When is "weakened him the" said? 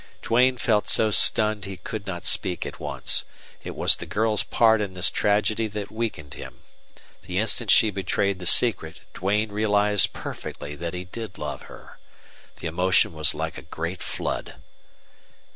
5.91-7.37